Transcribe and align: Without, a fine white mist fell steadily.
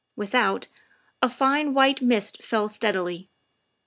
Without, 0.15 0.65
a 1.21 1.29
fine 1.29 1.75
white 1.75 2.01
mist 2.01 2.41
fell 2.41 2.67
steadily. 2.67 3.29